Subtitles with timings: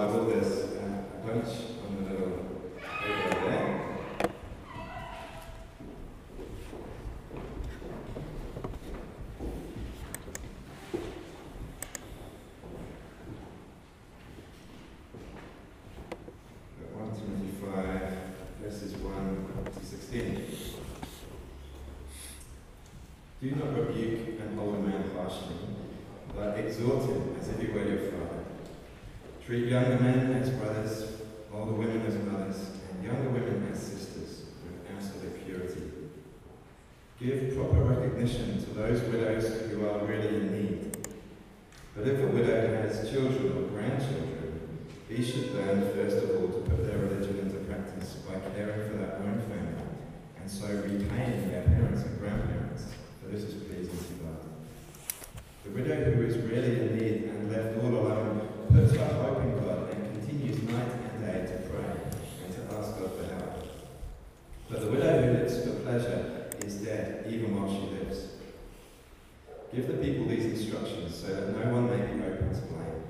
[0.00, 1.46] Bible, there's uh, a bunch
[1.84, 2.38] on the little
[2.80, 3.80] paper there.
[16.80, 18.18] Got 1 Timothy 5,
[18.62, 20.46] verses 1 to 16.
[23.42, 25.56] Do not rebuke an older man harshly,
[26.34, 28.40] but exhort him as if he were your father.
[29.50, 31.16] Treat younger men as brothers,
[31.52, 35.90] older women as mothers, and younger women as sisters, with absolute purity.
[37.18, 40.96] Give proper recognition to those widows who are really in need.
[41.96, 46.70] But if a widow has children or grandchildren, these should learn first of all to
[46.70, 49.82] put their religion into practice by caring for their own family,
[50.40, 52.84] and so repaying their parents and grandparents,
[53.20, 54.46] for this is pleasing to God.
[55.70, 59.54] The widow who is really in need and left all alone puts her hope in
[59.64, 61.94] God and continues night and day to pray
[62.44, 63.68] and to ask God for help.
[64.68, 68.30] But the widow who lives for pleasure is dead even while she lives.
[69.72, 73.06] Give the people these instructions so that no one may be open to blame.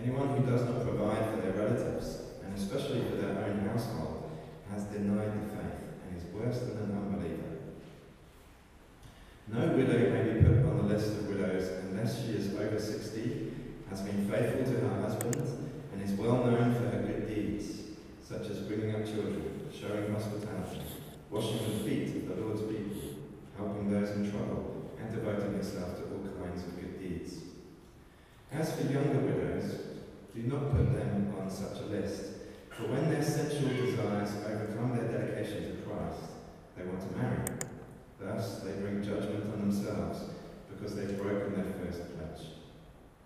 [0.00, 4.30] Anyone who does not provide for their relatives, and especially for their own household,
[4.70, 7.52] has denied the faith and is worse than an unbeliever.
[9.48, 13.52] No widow may be put on the list of widows unless she is over 60,
[13.90, 15.36] has been faithful to her husband,
[15.92, 17.82] and is well known for her good deeds,
[18.22, 20.80] such as bringing up children, showing hospitality,
[21.28, 23.18] washing the feet of the Lord's people,
[23.58, 27.34] helping those in trouble, and devoting herself to all kinds of good deeds.
[28.52, 29.80] As for younger widows,
[30.34, 32.24] do not put them on such a list,
[32.70, 36.32] for when their sensual desires overcome their dedication to Christ,
[36.76, 37.38] they want to marry.
[38.20, 40.20] Thus, they bring judgment on themselves
[40.70, 42.48] because they've broken their first pledge.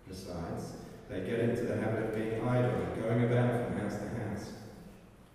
[0.07, 0.73] Besides,
[1.09, 4.51] they get into the habit of being idle and going about from house to house.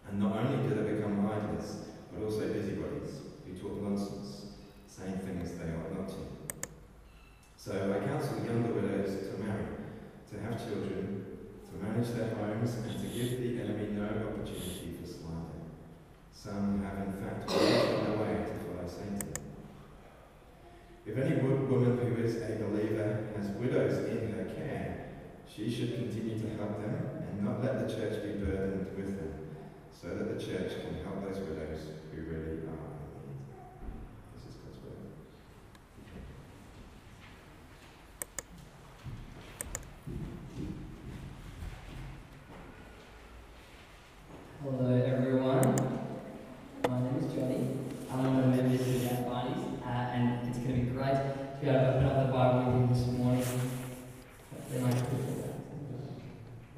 [0.09, 1.77] And not only do they become idlers,
[2.13, 4.47] but also busybodies who talk nonsense,
[4.87, 6.69] saying things they ought not to.
[7.57, 9.67] So I counsel younger widows to marry,
[10.31, 11.25] to have children,
[11.71, 14.82] to manage their homes, and to give the enemy no opportunity.
[16.43, 19.33] Some have in fact gone their way to follow Satan.
[21.07, 25.11] If any wo- woman who is a believer has widows in her care,
[25.47, 26.97] she should continue to help them
[27.29, 29.33] and not let the church be burdened with them,
[29.93, 33.47] so that the church can help those widows who really are in need.
[34.35, 34.99] This is God's word.
[44.63, 45.75] Hello everyone,
[46.89, 47.69] my name is Johnny.
[48.11, 50.91] I'm one of the members of the Young Barneys, uh, and it's going to be
[50.91, 53.45] great to be able to open up the Bible with you this morning.
[54.53, 54.93] Hopefully my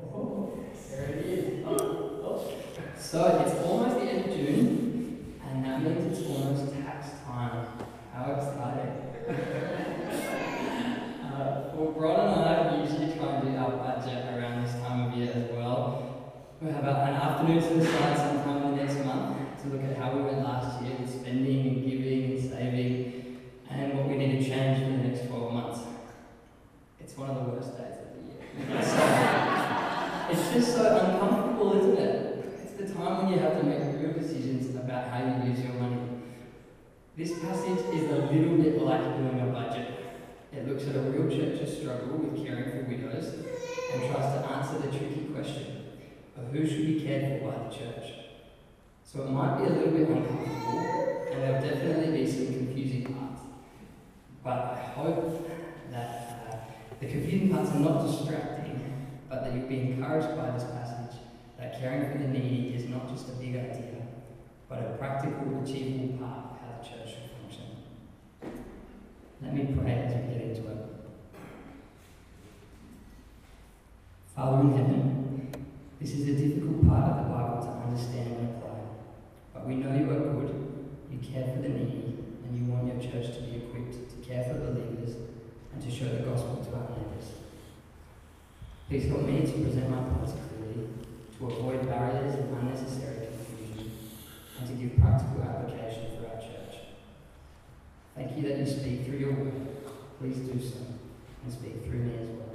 [0.03, 1.65] Oh, there it is.
[1.67, 1.77] Oh,
[2.25, 2.53] oh.
[2.99, 7.67] So it's almost the end of June, and that means it's almost tax time.
[8.15, 8.93] How exciting!
[11.25, 15.15] uh, well, Bron and I usually try and do our budget around this time of
[15.19, 16.01] year as well.
[16.63, 19.97] We have a- an afternoon set aside sometime in the next month to look at
[19.99, 24.39] how we went last year with spending and giving and saving and what we need
[24.39, 25.81] to change for the next 12 months.
[27.01, 28.41] It's one of the worst days of the year.
[30.31, 32.45] it's just so uncomfortable, isn't it?
[32.63, 35.75] It's the time when you have to make real decisions about how you use your
[35.75, 36.01] money.
[37.17, 39.89] This passage is a little bit like doing a budget.
[40.53, 43.35] It looks at a real church's struggle with caring for widows
[43.93, 45.85] and tries to answer the tricky question
[46.37, 48.15] of who should be cared for by the church.
[49.05, 50.81] So it might be a little bit uncomfortable,
[51.31, 53.43] and there'll definitely be some confusing parts.
[54.43, 55.49] But I hope
[55.93, 56.57] that uh,
[56.99, 61.21] the confusing parts are not distracting, but that you'll be encouraged by this passage
[61.59, 64.03] that caring for the needy is not just a big idea,
[64.69, 67.85] but a practical, achievable part of how the church should function.
[69.45, 70.79] Let me pray as we get into it.
[74.35, 75.55] Father in heaven,
[76.01, 78.81] this is a difficult part of the Bible to understand and apply.
[79.53, 80.51] But we know you are good,
[81.13, 84.45] you care for the needy, and you want your church to be equipped to care
[84.45, 85.15] for believers
[85.73, 87.29] and to show the gospel to our neighbours.
[88.89, 90.89] Please help me to present my points clearly,
[91.39, 93.93] to avoid barriers and unnecessary confusion,
[94.59, 96.55] and to give practical application for our church.
[98.65, 99.53] You speak through your word.
[100.19, 100.79] Please do so,
[101.45, 102.49] and speak through me as well.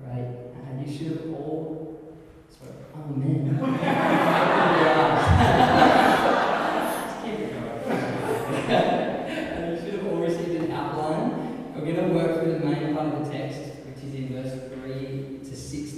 [0.00, 0.28] Right?
[0.66, 2.16] And you should all.
[2.48, 2.72] Sorry.
[2.96, 3.50] Amen.
[6.74, 7.82] Just keep it going.
[9.28, 11.72] and you should have all received an outline.
[11.76, 14.54] We're going to work through the main part of the text, which is in verse
[14.74, 15.90] 3 to 6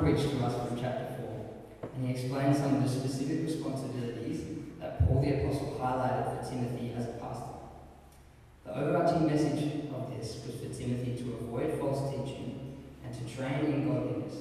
[0.00, 1.14] preached to us from chapter
[1.80, 4.42] 4, and he explained some of the specific responsibilities
[4.80, 7.60] that Paul the Apostle highlighted for Timothy as a pastor.
[8.64, 13.66] The overarching message of this was for Timothy to avoid false teaching and to train
[13.66, 14.36] in godliness,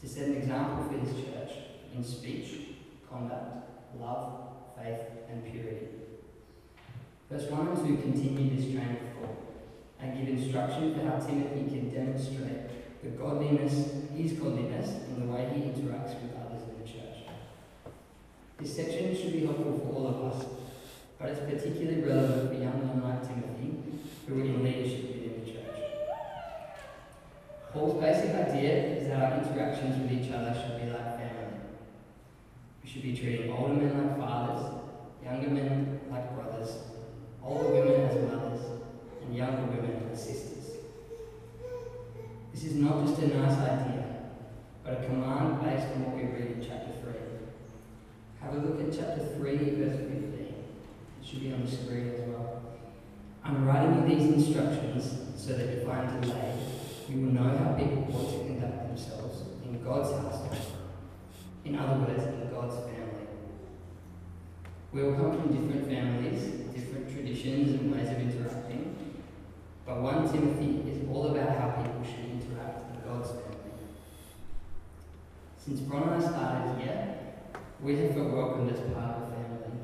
[0.00, 1.52] to set an example for his church
[1.94, 2.74] in speech,
[3.08, 3.70] conduct,
[4.00, 4.98] love, faith,
[5.30, 5.86] and purity.
[7.30, 9.38] Verse 1 and 2 continue this train of thought
[10.00, 15.48] and give instruction for how Timothy can demonstrate the godliness, his godliness, in the way
[15.54, 17.30] he interacts with others in the church.
[18.58, 20.46] This section should be helpful for all of us,
[21.16, 25.17] but it's particularly relevant for young men like Timothy who are in leadership.
[27.72, 31.60] Paul's basic idea is that our interactions with each other should be like family.
[32.82, 34.74] We should be treating older men like fathers,
[35.22, 36.70] younger men like brothers,
[37.42, 38.64] older women as mothers,
[39.22, 40.58] and younger women as sisters.
[42.52, 44.04] This is not just a nice idea,
[44.82, 47.12] but a command based on what we read in chapter 3.
[48.40, 50.10] Have a look at chapter 3, verse 15.
[50.10, 52.62] It should be on the screen as well.
[53.44, 56.58] I'm writing you these instructions so that I am delayed,
[57.08, 60.58] you will know how people ought to conduct themselves in God's household.
[61.64, 63.28] In other words, in God's family.
[64.92, 66.58] We all come from different families,
[67.54, 68.94] and ways of interacting,
[69.86, 73.72] but 1 Timothy is all about how people should interact in God's family.
[75.56, 77.18] Since Bron and I started here,
[77.80, 79.78] we have felt welcomed as part of the family.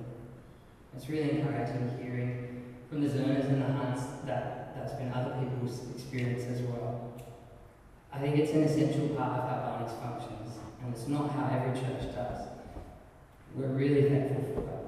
[0.94, 5.80] It's really encouraging hearing from the Zerners and the Hunts that that's been other people's
[5.94, 7.14] experience as well.
[8.12, 11.80] I think it's an essential part of how Barney's functions, and it's not how every
[11.80, 12.46] church does.
[13.54, 14.83] We're really thankful for that.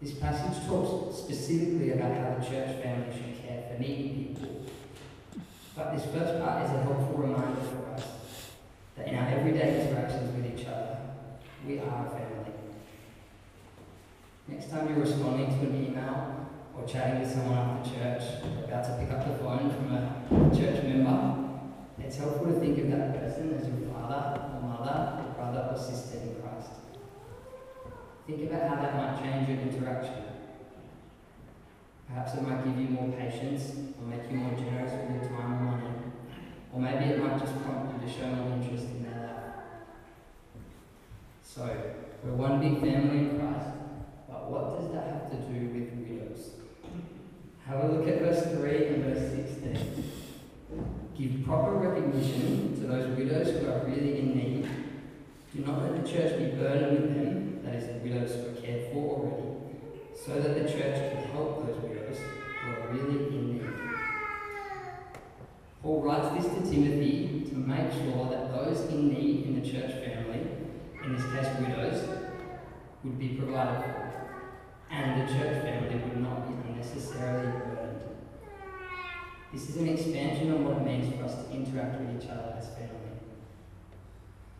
[0.00, 4.64] This passage talks specifically about how the church family should care for needy people.
[5.74, 8.06] But this first part is a helpful reminder for us
[8.96, 10.98] that in our everyday interactions with each other,
[11.66, 12.52] we are a family.
[14.46, 16.46] Next time you're responding to an email
[16.76, 18.22] or chatting with someone after church,
[18.64, 21.58] about to pick up the phone from a church member,
[21.98, 25.76] it's helpful to think of that person as your father or mother or brother or
[25.76, 26.87] sister in Christ.
[28.28, 30.22] Think about how that might change your interaction.
[32.06, 35.52] Perhaps it might give you more patience or make you more generous with your time
[35.52, 35.94] and money.
[36.70, 39.64] Or maybe it might just prompt you to show more interest in their life.
[41.42, 41.74] So,
[42.22, 43.70] we're one big family in Christ,
[44.28, 46.50] but what does that have to do with widows?
[47.64, 50.12] Have a look at verse 3 and verse 16.
[51.16, 54.68] Give proper recognition to those widows who are really in need.
[55.56, 58.60] Do not let the church be burdened with them, that is, the widows who are
[58.60, 59.58] cared for already,
[60.14, 63.62] so that the church can help those widows who are really in need.
[65.82, 69.92] Paul writes this to Timothy to make sure that those in need in the church
[69.92, 70.46] family,
[71.04, 72.08] in this case widows,
[73.04, 74.40] would be provided for,
[74.90, 78.00] and the church family would not be unnecessarily burdened.
[79.52, 82.54] This is an expansion on what it means for us to interact with each other
[82.58, 82.98] as family.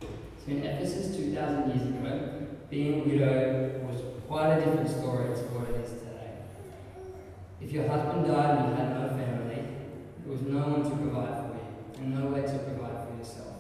[0.00, 5.42] So in Ephesus 2,000 years ago, being a widow was quite a different story to
[5.56, 6.44] what it is today.
[7.62, 9.64] If your husband died and you had no family,
[10.20, 11.64] there was no one to provide for you
[11.96, 13.56] and no way to provide for yourself.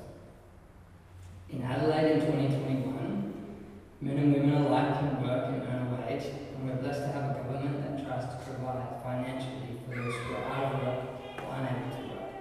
[1.48, 3.32] In Adelaide in 2021,
[4.02, 7.32] men and women alike can work and earn a wage, and we're blessed to have
[7.32, 11.00] a government that tries to provide financially for those who are out of work
[11.40, 12.36] or unable to work.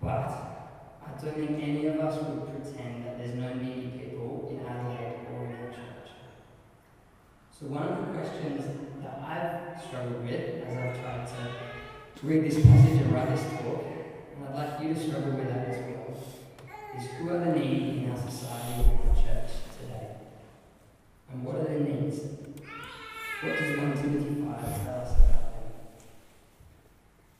[0.00, 0.30] But
[1.02, 3.89] I don't think any of us would pretend that there's no needy
[7.60, 8.64] So one of the questions
[9.04, 13.84] that I've struggled with as I've tried to read this passage and write this talk,
[13.84, 16.16] and I'd like you to struggle with that as well,
[16.96, 20.08] is who are the needy in our society and our church today?
[21.30, 22.20] And what are their needs?
[23.44, 25.68] What does 1 Timothy 5 tell us about them?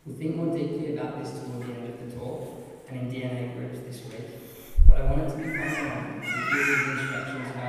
[0.04, 2.44] We'll think more deeply about this toward the end of the talk
[2.90, 4.28] and in DNA groups this week,
[4.86, 7.59] but I wanted to be fun give these instructions.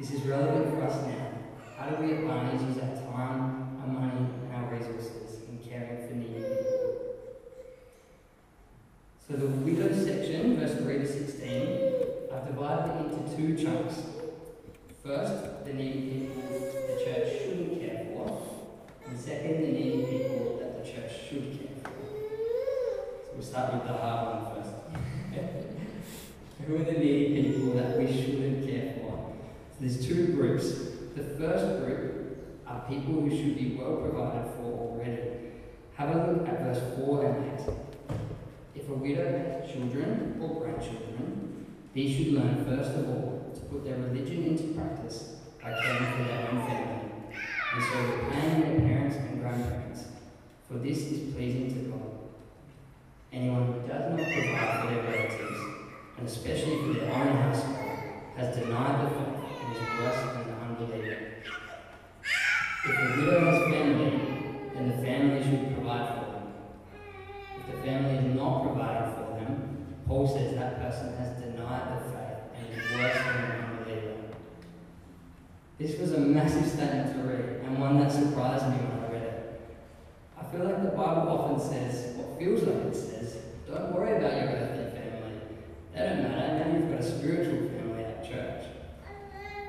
[0.00, 1.28] This is relevant for us now.
[1.76, 6.08] How do we at Barney's use our time, our money, and our resources in caring
[6.08, 7.16] for needy people?
[9.28, 14.00] So the widow section, verse 3 to 16, I've divided it into two chunks.
[15.04, 18.70] First, the needy people the church shouldn't care for,
[19.06, 21.90] and second, the needy people that the church should care for.
[23.26, 24.72] So we'll start with the hard one first.
[26.66, 28.06] Who are the needy people that we?
[28.06, 28.49] So
[29.80, 30.72] there's two groups.
[31.16, 35.22] The first group are people who should be well provided for already.
[35.94, 37.74] Have a look at verse 4 and 8.
[38.74, 43.84] If a widow has children or grandchildren, these should learn first of all to put
[43.84, 47.10] their religion into practice by caring for their own family,
[47.74, 50.04] and so repaying their parents and grandparents,
[50.68, 52.10] for this is pleasing to God.
[53.32, 55.60] Anyone who does not provide for their relatives,
[56.16, 57.76] and especially for their own household,
[58.36, 59.39] has denied the faith
[59.80, 61.18] and than the unbeliever.
[62.84, 64.10] If a widow has family,
[64.74, 66.52] then the family should provide for them.
[67.58, 72.10] If the family is not providing for them, Paul says that person has denied the
[72.10, 74.16] faith and is worse than an unbeliever.
[75.78, 79.22] This was a massive statement to read, and one that surprised me when I read
[79.22, 79.60] it.
[80.38, 84.32] I feel like the Bible often says, what feels like it says, don't worry about
[84.32, 85.40] your earthly family.
[85.94, 88.64] They don't matter, now you've got a spiritual family at church.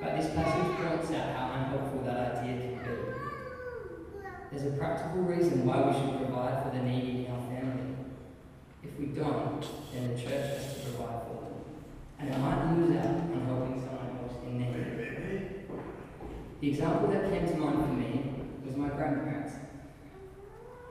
[0.01, 2.91] But this passage points out how unhelpful that idea can be.
[4.51, 7.95] There's a practical reason why we should provide for the needy in our family.
[8.83, 9.63] If we don't,
[9.93, 11.53] then the church has to provide for them.
[12.17, 14.91] And it might lose out on helping someone else in need.
[16.61, 18.33] The example that came to mind for me
[18.65, 19.53] was my grandparents.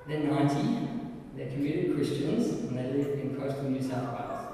[0.07, 0.89] They're 90,
[1.37, 4.47] they're committed Christians, and they live in coastal New South Wales.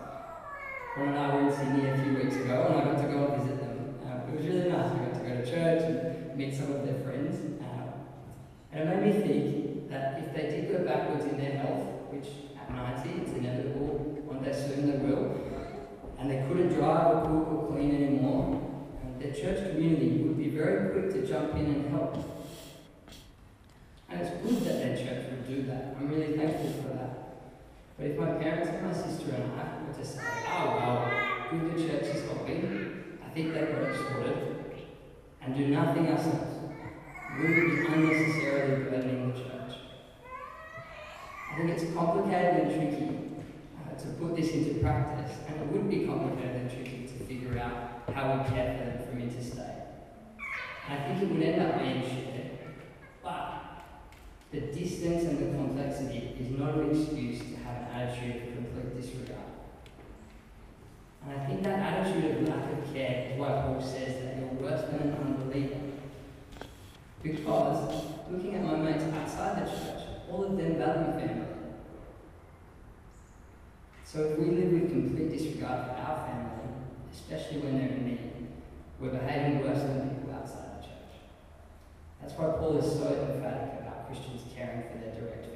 [0.94, 3.26] Bron and I were in Sydney a few weeks ago, and I got to go
[3.26, 4.00] and visit them.
[4.02, 4.92] Uh, it was really nice.
[4.92, 7.36] We got to go to church and meet some of their friends.
[7.60, 7.92] Uh,
[8.72, 12.28] and it made me think that if they did go backwards in their health, which
[12.58, 15.36] at 90 it's inevitable, one day soon they will,
[16.18, 18.62] and they couldn't drive or cook or clean anymore,
[19.04, 22.14] and their church community would be very quick to jump in and help.
[24.08, 25.96] And it's good that their church would do that.
[25.98, 27.18] I'm really thankful for that.
[27.98, 31.10] But if my parents and my sister and I were to say, oh well,
[31.50, 34.56] good the church is helping, I think they've got it
[35.40, 36.74] and do nothing ourselves,
[37.38, 39.78] we would be unnecessarily burdening the church.
[41.52, 43.20] I think it's complicated and tricky
[43.78, 47.58] uh, to put this into practice, and it would be complicated and tricky to figure
[47.58, 49.62] out how we care for them from interstate.
[50.90, 52.58] And I think it would end up being shared,
[53.22, 53.62] but
[54.50, 57.55] the distance and the complexity is not an excuse
[57.96, 59.40] attitude of complete disregard.
[61.24, 64.60] And I think that attitude of lack of care is why Paul says that you're
[64.60, 65.80] worse than an unbeliever.
[67.22, 71.46] Because looking at my mates outside the church, all of them value family.
[74.04, 76.68] So if we live with complete disregard for our family,
[77.12, 78.48] especially when they're in need,
[79.00, 81.20] we're behaving worse than people outside the church.
[82.20, 85.55] That's why Paul is so emphatic about Christians caring for their direct family.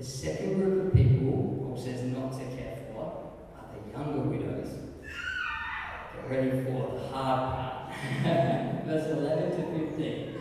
[0.00, 4.68] The second group of people Paul says not to care for are the younger widows.
[6.14, 7.92] Get ready for the hard part.
[8.86, 10.38] Verse 11 to 15.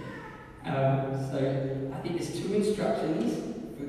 [0.63, 3.35] Um, so I think there's two instructions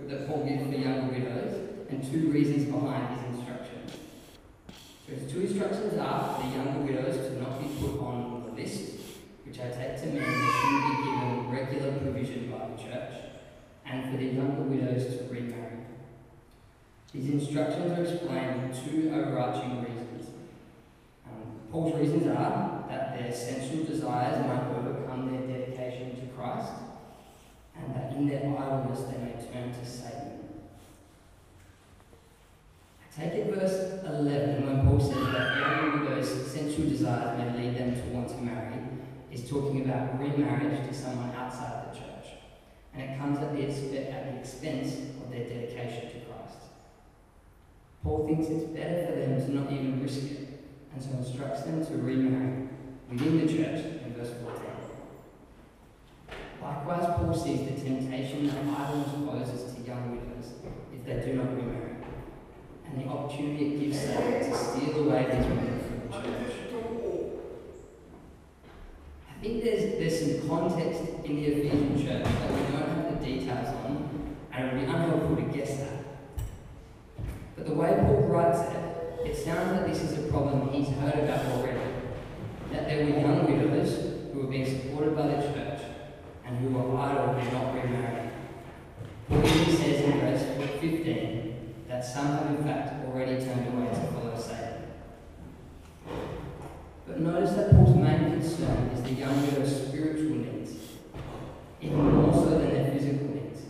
[0.08, 3.92] that Paul gives for younger widows and two reasons behind his instructions.
[5.06, 8.60] So his two instructions are for the younger widows to not be put on the
[8.60, 8.96] list,
[9.46, 13.29] which I take to mean they should be given regular provision by the church,
[13.90, 15.78] and for the younger widows to remarry.
[17.12, 20.28] These instructions are explained in two overarching reasons.
[21.26, 26.72] Um, Paul's reasons are that their sensual desires might overcome their dedication to Christ,
[27.76, 30.38] and that in their idleness they may turn to Satan.
[33.16, 37.94] Take it verse 11 when Paul says that young widows' sensual desires may lead them
[37.94, 38.76] to want to marry,
[39.32, 42.09] is talking about remarriage to someone outside the church.
[42.94, 46.58] And it comes at the, at the expense of their dedication to Christ.
[48.02, 50.48] Paul thinks it's better for them to not even risk it,
[50.92, 52.68] and so instructs them to remarry
[53.10, 54.70] within the church in verse 14.
[56.62, 60.52] Likewise, Paul sees the temptation that idleness poses to young widows
[60.94, 61.96] if they do not remarry,
[62.86, 66.56] and the opportunity it gives Satan to steal away these women from the church.
[69.28, 73.24] I think there's, there's some context in the Ephesian church that we don't have the
[73.24, 76.04] details on, and it would be unhelpful to guess that.
[77.56, 81.24] But the way Paul writes it, it sounds like this is a problem he's heard
[81.24, 81.78] about already.
[82.72, 85.82] That there were young widows who were being supported by the church
[86.44, 88.30] and who were idle and not remarried.
[89.28, 94.12] Paul even says in verse 15 that some have in fact already turned away to
[94.12, 94.82] follow Satan.
[97.06, 100.72] But notice that Paul's main concern is the young widow's spiritual needs,
[101.80, 103.60] even more so than their physical needs.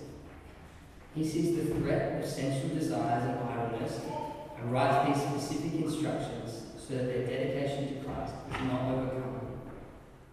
[1.21, 4.01] He sees the threat of sensual desires and idleness
[4.57, 9.41] and writes these specific instructions so that their dedication to Christ is not overcome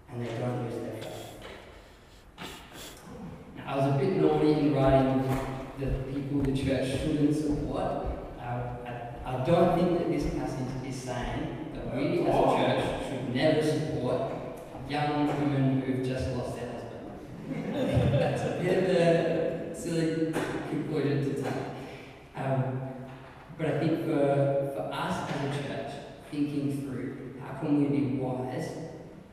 [0.10, 1.40] and they don't lose their faith.
[3.58, 5.28] Now, I was a bit naughty in writing
[5.78, 8.06] the people the church shouldn't support.
[8.40, 13.10] Uh, I, I don't think that this passage is saying that we as a church
[13.10, 14.32] should never support
[14.88, 18.14] young women who've just lost their husband.
[18.14, 19.38] That's a bit of a
[20.70, 21.54] conclusion to take.
[22.36, 22.82] Um,
[23.58, 25.92] but I think for, for us as a church,
[26.32, 28.70] thinking through how can we be wise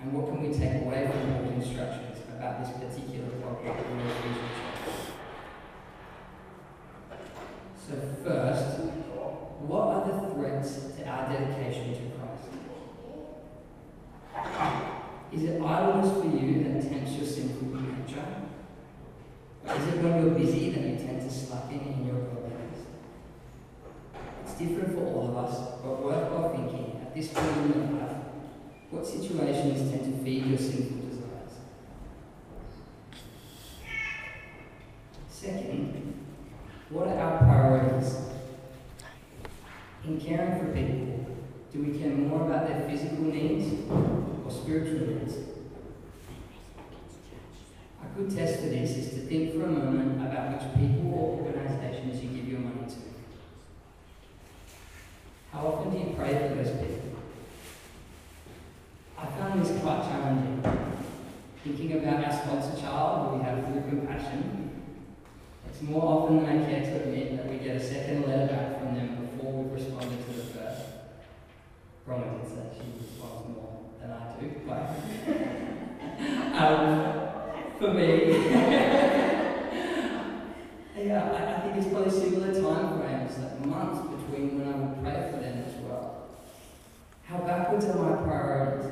[0.00, 4.04] and what can we take away from Paul's instructions about this particular topic in the.
[7.86, 8.80] So first,
[9.60, 12.48] what are the threats to our dedication to Christ?
[15.32, 18.44] Is it idleness for you that tempts your sinful nature?
[20.02, 22.80] When you're busy then you tend to slacken in your godliness?
[24.42, 28.16] It's different for all of us, but worthwhile thinking at this point in your life,
[28.90, 31.54] what situations tend to feed your sinful desires?
[35.30, 36.24] Second,
[36.90, 38.16] what are our priorities?
[40.04, 41.36] In caring for people,
[41.72, 43.88] do we care more about their physical needs
[44.44, 45.53] or spiritual needs?
[48.14, 51.46] A good test for this is to think for a moment about which people or
[51.46, 52.96] organizations you give your money to.
[55.52, 57.18] How often do you pray for those people?
[59.18, 60.62] I found this quite challenging.
[61.64, 64.70] Thinking about our sponsor child who we have through compassion,
[65.68, 68.78] it's more often than I care to admit that we get a second letter back
[68.78, 70.82] from them before we've responded to the first.
[72.06, 75.33] Roma did say she responds more than I do, but
[77.78, 78.30] for me,
[80.96, 85.02] yeah, I, I think it's probably similar time frames, like months between when I would
[85.02, 86.28] pray for them as well.
[87.24, 88.90] How backwards are my priorities?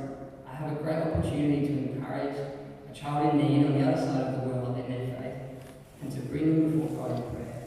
[0.50, 4.34] I have a great opportunity to encourage a child in need on the other side
[4.34, 5.40] of the world in their faith
[6.02, 7.66] and to bring them before God in prayer.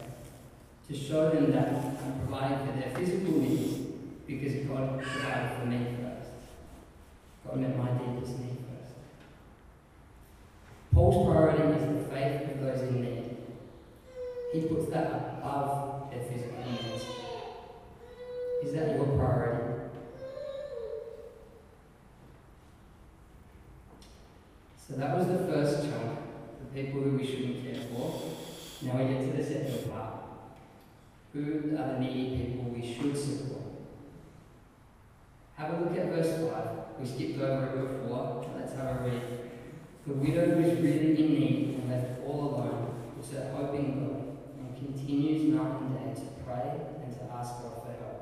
[0.87, 3.73] To show them that I'm providing for their physical needs
[4.27, 6.29] because God provided for me first.
[7.45, 8.93] God met my deepest need first.
[11.15, 13.37] Paul's priority is the faith of those in need.
[14.51, 17.05] He puts that above their physical needs.
[18.61, 19.83] Is that your priority?
[24.85, 26.19] So that was the first chunk,
[26.59, 28.21] the people who we shouldn't care for.
[28.81, 30.15] Now we get to the second part.
[31.31, 33.61] Who are the needy people we should support?
[35.55, 36.67] Have a look at verse 5.
[36.99, 38.51] We skipped over it before.
[38.57, 39.44] Let's have a read.
[40.07, 44.05] The widow who is really in need and left all alone puts her hope in
[44.05, 48.21] God and continues night and day to pray and to ask God for help.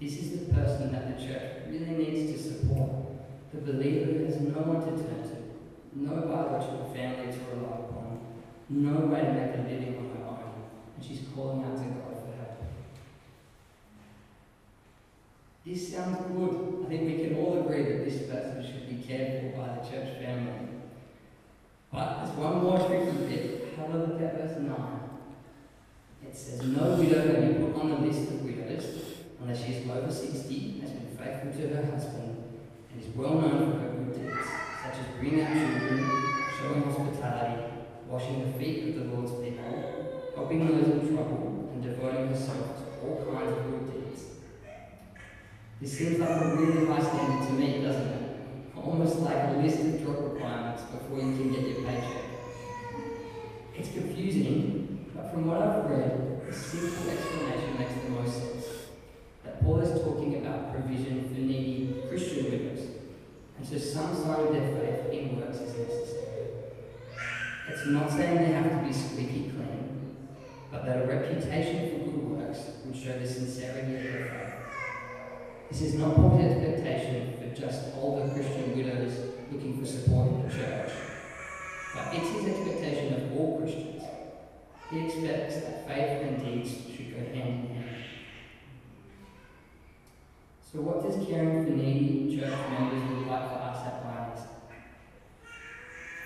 [0.00, 2.90] This is the person that the church really needs to support.
[3.52, 5.36] The believer has no one to turn to,
[5.92, 8.20] no biological family to rely upon,
[8.70, 10.64] no way to make a living on her own,
[10.96, 12.17] and she's calling out to God
[15.68, 16.86] This sounds good.
[16.86, 19.84] I think we can all agree that this person should be cared for by the
[19.84, 20.80] church family.
[21.92, 23.74] But there's one more tricky bit.
[23.76, 24.74] Have a look at verse 9.
[26.26, 28.84] It says, No widow may be put on the list of widows
[29.42, 32.44] unless she is over 60, has been faithful to her husband,
[32.90, 34.48] and is well known for her good deeds,
[34.82, 36.10] such as bringing up children,
[36.56, 37.62] showing hospitality,
[38.08, 43.06] washing the feet of the Lord's people, helping those in trouble, and devoting herself to
[43.06, 44.07] all kinds of good deeds.
[45.80, 48.40] This seems like a really high standard to me, doesn't it?
[48.76, 52.24] Almost like a list of job requirements before you can get your paycheck.
[53.76, 58.64] It's confusing, but from what I've read, a simple explanation makes the most sense.
[59.44, 62.84] That Paul is talking about provision for needy Christian widows,
[63.56, 66.46] and so some sign of their faith in works is necessary.
[67.68, 70.16] It's not saying they have to be squeaky clean,
[70.72, 74.57] but that a reputation for good works would show the sincerity of their faith.
[75.70, 79.12] This is not Paul's expectation for just older Christian widows
[79.52, 80.90] looking for support in the church,
[81.94, 84.02] but it's his expectation of all Christians.
[84.90, 87.96] He expects that faith and deeds should go hand in hand.
[90.72, 94.40] So, what does caring for needy church members look like for us at Lions?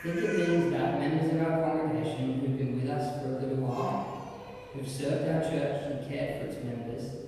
[0.05, 3.41] I think it means that members of our congregation who've been with us for a
[3.41, 4.39] little while,
[4.73, 7.22] who've served our church and cared for its members,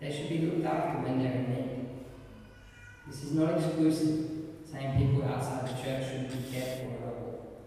[0.00, 1.88] they should be looked after when they're in need.
[3.06, 4.30] This is not exclusive,
[4.70, 7.62] saying people outside the church shouldn't be cared for at all.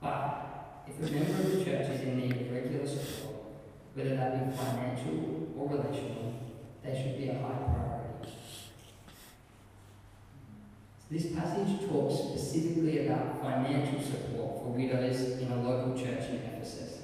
[0.00, 3.36] But if a member of the church is in need of regular support,
[3.94, 6.34] whether that be financial or relational,
[6.84, 7.92] they should be a high priority.
[11.10, 17.00] This passage talks specifically about financial support for widows in a local church in Ephesus.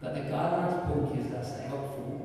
[0.00, 2.21] But the guidelines Paul gives us are helpful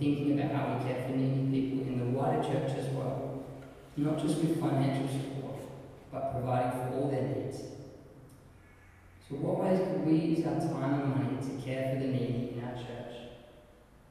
[0.00, 3.44] in thinking about how we care for needy people in the wider church as well,
[3.96, 5.56] not just with financial support,
[6.12, 7.58] but providing for all their needs.
[9.28, 12.54] So, what ways could we use our time and money to care for the needy
[12.56, 13.34] in our church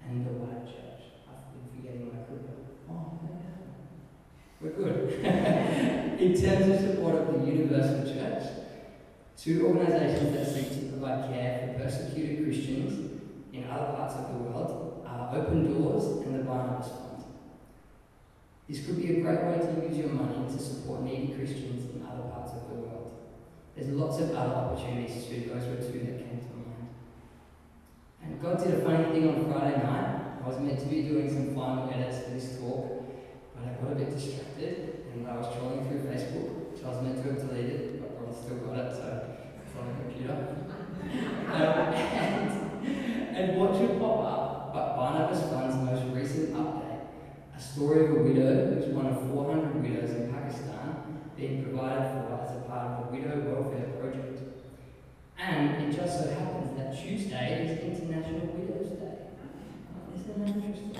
[0.05, 1.23] and the wider church?
[1.27, 2.53] I've been forgetting my clicker.
[2.89, 3.19] Oh,
[4.61, 5.13] we're good.
[6.19, 8.43] in terms of support of the Universal Church,
[9.37, 13.21] two organisations that seek to provide care for persecuted Christians
[13.53, 14.86] in other parts of the world
[15.17, 17.23] are Open Doors and the Barnabas Fund.
[18.69, 22.05] This could be a great way to use your money to support needy Christians in
[22.05, 23.11] other parts of the world.
[23.75, 26.89] There's lots of other opportunities too, those were two that came to mind.
[28.21, 30.21] And God did a funny thing on Friday night.
[30.43, 33.03] I was meant to be doing some final edits for this talk,
[33.55, 37.01] but I got a bit distracted and I was trolling through Facebook, which I was
[37.01, 40.55] meant to have deleted, but I still got it, so it's on the computer.
[41.53, 44.46] um, and, and what should pop up
[44.77, 47.07] but Barnabas Fund's most recent update,
[47.57, 52.45] a story of a widow who's one of 400 widows in Pakistan being provided for
[52.45, 54.37] as a part of a widow welfare project.
[55.39, 59.17] And it just so happens that Tuesday is International Widows Day.
[59.97, 60.95] Oh, isn't that interesting?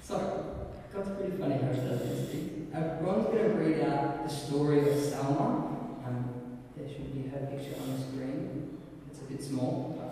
[0.00, 2.72] So, God's pretty funny how he does these.
[2.72, 6.06] Uh, Bron's going to read out the story of Salma.
[6.06, 8.78] Um, there should be her picture on the screen.
[9.10, 10.08] It's a bit small, but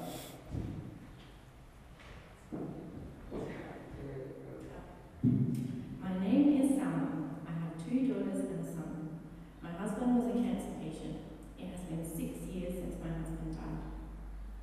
[6.02, 7.42] My name is Salma.
[7.44, 9.18] I have two daughters and a son.
[9.62, 11.20] My husband was a cancer patient.
[11.58, 13.90] It has been six years since my husband died.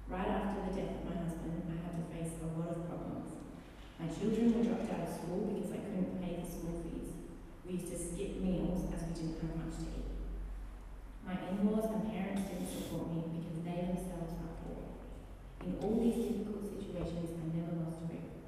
[0.08, 3.36] Right after the death of my husband, I had to face a lot of problems.
[4.00, 7.14] My children were dropped out of school because I couldn't pay the school fees.
[7.66, 10.12] We used to skip meals as we didn't have much to eat.
[11.26, 14.98] My in-laws and parents didn't support me because they themselves are poor.
[15.64, 18.44] In all these difficult situations, I never lost hope.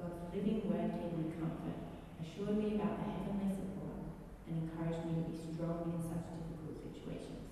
[0.00, 1.76] God's living word gave me comfort,
[2.20, 4.00] assured me about the heavenly support,
[4.48, 7.44] and encouraged me to be strong in such difficult situations.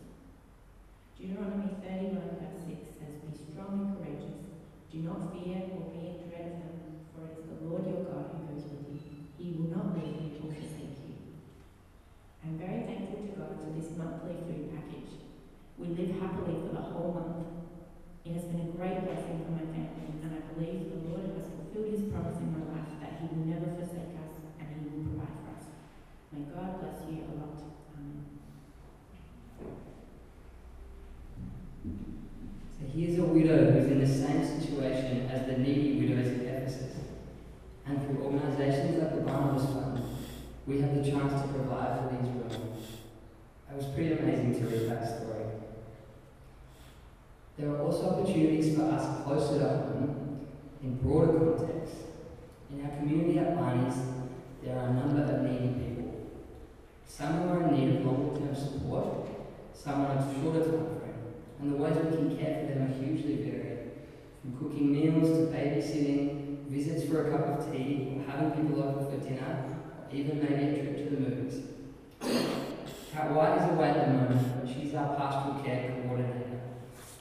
[1.17, 4.49] Deuteronomy 31 verse 6 says, Be strong and courageous.
[4.89, 8.05] Do not fear or be in dread of them, for it is the Lord your
[8.09, 9.01] God who goes with you.
[9.37, 11.17] He will not leave you or forsake you.
[12.41, 15.21] I'm very thankful to God for this monthly food package.
[15.77, 17.59] We live happily for the whole month.
[18.25, 21.49] It has been a great blessing for my family, and I believe the Lord has
[21.49, 25.05] fulfilled his promise in my life that he will never forsake us and he will
[25.09, 25.65] provide for us.
[26.33, 27.57] May God bless you a lot.
[27.97, 28.29] Amen.
[32.77, 36.97] So here's a widow who's in the same situation as the needy widows of Ephesus.
[37.87, 40.03] And through organisations like the Barnabas Fund,
[40.67, 42.77] we have the chance to provide for these women.
[43.71, 45.45] It was pretty amazing to read that story.
[47.59, 50.47] There are also opportunities for us closer to home
[50.81, 51.97] in broader context.
[52.71, 53.97] In our community at Barney's,
[54.63, 56.29] there are a number of needy people.
[57.05, 59.27] Some who are in need of longer term support,
[59.75, 62.95] some on a shorter time frame, and the ways we can care for them are
[62.95, 63.91] hugely varied.
[64.43, 69.11] From cooking meals to babysitting, visits for a cup of tea, or having people over
[69.11, 71.65] for dinner, or even maybe a trip to the movies.
[73.13, 76.49] Kat White is away at the moment, but she's our pastoral care coordinator.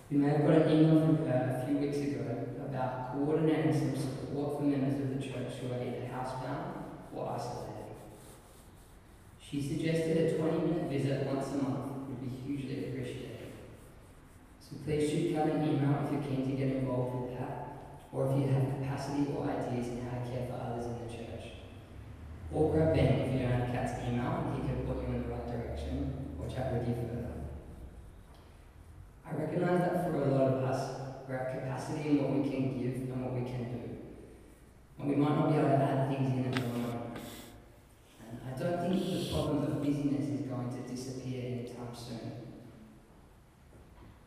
[0.09, 2.23] You may have got an email from her a few weeks ago
[2.63, 7.91] about coordinating some support for members of the church who are either housebound or isolated.
[9.37, 13.51] She suggested a 20 minute visit once a month would be hugely appreciated.
[14.61, 18.31] So please shoot Kat an email if you're keen to get involved with that, or
[18.31, 21.51] if you have capacity or ideas in how to care for others in the church.
[22.53, 25.23] Or grab Ben if you don't have Kat's email and he can put you in
[25.23, 27.36] the right direction or chat with you further.
[29.29, 32.79] I recognise that for a lot of us, we have capacity in what we can
[32.79, 33.97] give and what we can do.
[34.99, 37.17] And we might not be able to add things in at the moment.
[38.21, 42.31] And I don't think the problem of busyness is going to disappear anytime soon.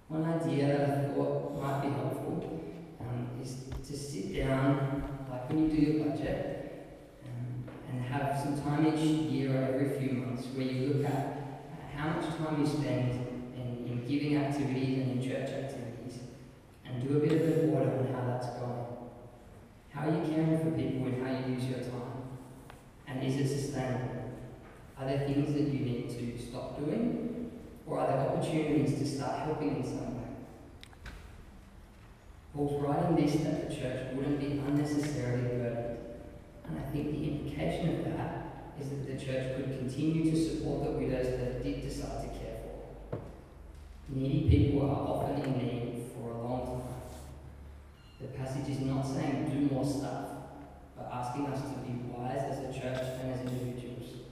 [0.09, 2.61] One idea that I thought might be helpful
[3.01, 3.57] um, is
[3.89, 9.31] to sit down, like when you do your budget, um, and have some time each
[9.31, 11.37] year or every few months where you look at
[11.97, 13.30] how much time you spend
[14.11, 16.19] giving activities and church activities,
[16.85, 18.87] and do a bit of an audit on how that's going.
[19.91, 22.23] How are you caring for people and how you use your time?
[23.07, 24.33] And is it sustainable?
[24.99, 27.53] Are there things that you need to stop doing?
[27.87, 30.29] Or are there opportunities to start helping in some way?
[32.55, 35.99] Paul's writing this that the church wouldn't be unnecessarily burdened.
[36.67, 40.85] And I think the implication of that is that the church could continue to support
[40.85, 42.30] the widows that did decide to.
[44.13, 46.99] Needy people are often in need for a long time.
[48.21, 50.27] The passage is not saying do more stuff,
[50.97, 54.27] but asking us to be wise as a church and as individuals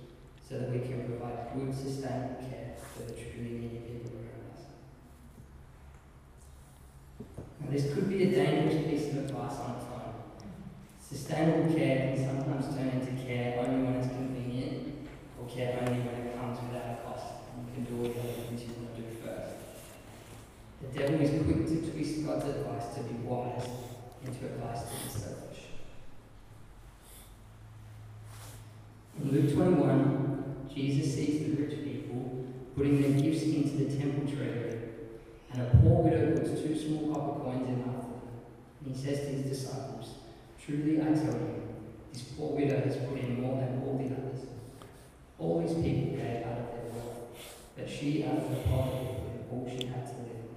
[0.48, 4.62] so that we can provide good, sustainable care for the truly needy people around us.
[7.60, 10.14] Now, this could be a dangerous piece of advice on its own.
[11.00, 15.06] Sustainable care can sometimes turn into care only when it's convenient,
[15.38, 18.20] or care only when it comes without a cost, and you can do all the
[18.20, 19.54] other things you want to do first.
[20.98, 23.68] The devil is quick to twist God's advice to be wise
[24.26, 25.62] into advice to be selfish.
[29.22, 34.80] In Luke 21, Jesus sees the rich people putting their gifts into the temple treasury,
[35.52, 38.20] and a poor widow puts two small copper coins in after them.
[38.84, 40.14] And he says to his disciples,
[40.60, 41.62] Truly I tell you,
[42.12, 44.48] this poor widow has put in more than all the others.
[45.38, 47.38] All these people gave out of their wealth,
[47.76, 49.14] but she out of her poverty
[49.48, 50.48] put all she had to live on.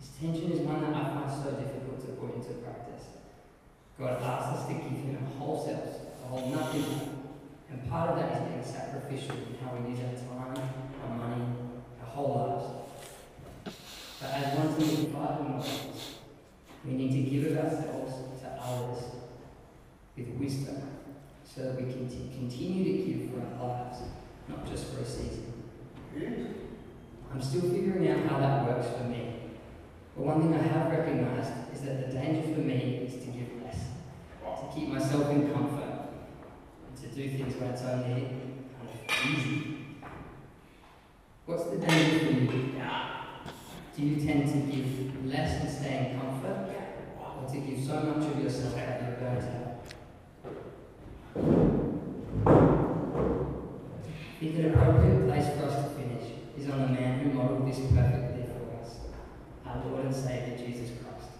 [0.00, 3.18] This tension is one that I find so difficult to put into practice.
[3.98, 6.86] God asks us to give Him a whole self, to hold nothing.
[7.70, 10.68] And part of that is being sacrificial in how we use our time,
[11.02, 11.44] our money,
[12.00, 13.76] our whole lives.
[14.20, 16.14] But as 1 Timothy 5 reminds us,
[16.84, 19.04] we need to give of ourselves to others
[20.16, 20.82] with wisdom
[21.44, 23.98] so that we can t- continue to give for our lives,
[24.48, 25.52] not just for a season.
[27.32, 29.40] I'm still figuring out how that works for me.
[30.14, 33.62] But one thing I have recognized is that the danger for me is to give
[33.64, 33.78] less,
[34.44, 36.08] to keep myself in comfort,
[36.86, 38.28] and to do things when it's only
[38.76, 39.78] kind of easy.
[41.46, 42.72] What's the danger for you?
[43.96, 46.70] Do you tend to give less and stay in comfort,
[47.18, 49.72] or to give so much of yourself that you're burnt out?
[54.42, 57.68] I think an appropriate place for us to finish is on the man who modelled
[57.68, 58.96] this perfectly for us,
[59.66, 61.30] our Lord and Saviour Jesus Christ.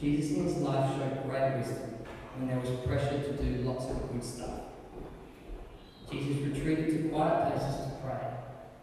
[0.00, 1.94] Jesus in his life showed great wisdom
[2.36, 4.60] when there was pressure to do lots of good stuff.
[6.10, 8.26] Jesus retreated to quiet places to pray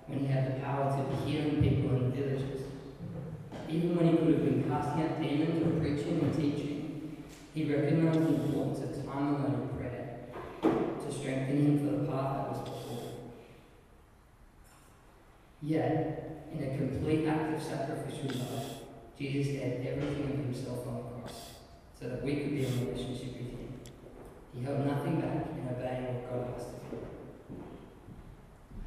[0.07, 2.61] when he had the power to healing people in villages.
[3.69, 8.21] Even when he could have been casting out demons or preaching or teaching, he recognized
[8.21, 10.19] the importance of time alone in prayer
[10.61, 13.11] to strengthen him for the path that was before.
[15.61, 18.65] Yet, in a complete act of sacrificial love,
[19.17, 21.10] Jesus gave everything of himself on
[22.01, 23.79] so that we could be in relationship with him.
[24.55, 27.05] He held nothing back in obeying what God asked of him.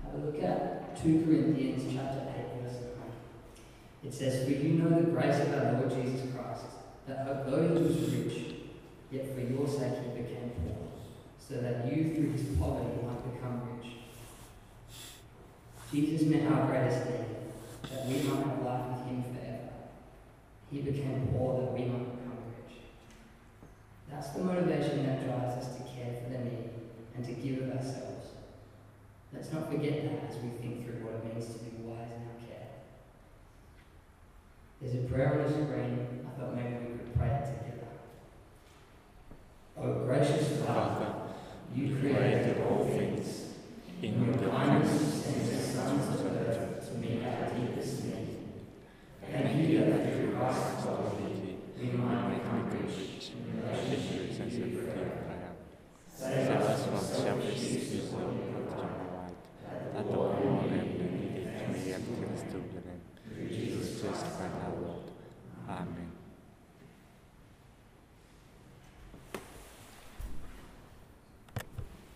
[0.03, 2.91] Have a look at 2 Corinthians chapter 8, verse 9.
[4.03, 6.67] It says, For you know the grace of our Lord Jesus Christ,
[7.07, 8.55] that although he was rich,
[9.13, 10.91] yet for your sake he became poor,
[11.39, 13.93] so that you through his poverty might become rich.
[15.93, 18.63] Jesus met our greatest need, that we might have